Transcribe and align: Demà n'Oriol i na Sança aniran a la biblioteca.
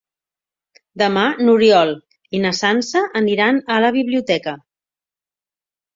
Demà 1.01 1.25
n'Oriol 1.41 1.93
i 2.37 2.41
na 2.45 2.53
Sança 2.61 3.05
aniran 3.23 3.63
a 3.77 3.81
la 3.87 3.95
biblioteca. 3.99 4.59